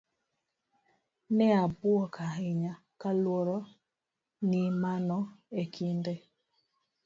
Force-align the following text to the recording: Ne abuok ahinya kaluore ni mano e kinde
Ne 1.37 1.47
abuok 1.63 2.13
ahinya 2.27 2.73
kaluore 3.01 3.57
ni 4.49 4.61
mano 4.81 5.17
e 5.61 5.63
kinde 5.73 6.13